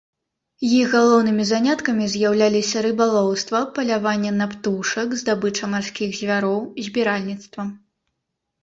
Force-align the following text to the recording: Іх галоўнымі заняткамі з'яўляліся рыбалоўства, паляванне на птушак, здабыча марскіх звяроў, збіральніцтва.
Іх 0.67 0.87
галоўнымі 0.97 1.45
заняткамі 1.49 2.07
з'яўляліся 2.13 2.77
рыбалоўства, 2.87 3.61
паляванне 3.77 4.31
на 4.41 4.45
птушак, 4.55 5.07
здабыча 5.21 5.65
марскіх 5.77 6.09
звяроў, 6.23 6.59
збіральніцтва. 6.89 7.71